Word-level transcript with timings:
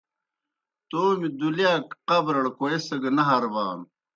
تومیْ 0.89 1.29
دُلِیاک 1.39 1.85
قبرَڑ 2.07 2.43
کوئیسگہ 2.57 3.11
نہ 3.15 3.23
ہربانوْ۔ 3.29 3.85